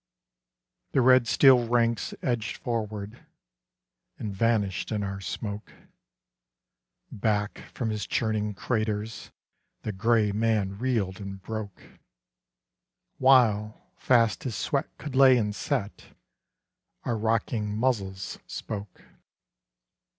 The 0.93 1.01
Red 1.01 1.27
Steel 1.27 1.67
ranks 1.67 2.15
edged 2.23 2.57
forward, 2.57 3.23
And 4.17 4.35
vanished 4.35 4.91
in 4.91 5.03
our 5.03 5.21
smoke; 5.21 5.73
Back 7.11 7.59
from 7.71 7.91
his 7.91 8.07
churning 8.07 8.55
craters, 8.55 9.29
The 9.83 9.91
Gray 9.91 10.31
Man 10.31 10.75
reeled 10.79 11.21
and 11.21 11.39
broke; 11.39 11.83
While, 13.19 13.91
fast 13.95 14.43
as 14.47 14.55
sweat 14.55 14.87
could 14.97 15.15
lay 15.15 15.37
and 15.37 15.53
set, 15.53 16.05
Our 17.03 17.15
rocking 17.15 17.77
muzzles 17.77 18.39
spoke. 18.47 19.03